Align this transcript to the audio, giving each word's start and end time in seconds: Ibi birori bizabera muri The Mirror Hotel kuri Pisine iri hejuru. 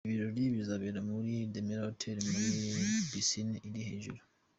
Ibi 0.05 0.15
birori 0.15 0.43
bizabera 0.57 0.99
muri 1.09 1.33
The 1.53 1.59
Mirror 1.67 1.85
Hotel 1.89 2.17
kuri 2.27 2.45
Pisine 3.09 3.55
iri 3.67 3.81
hejuru. 3.89 4.21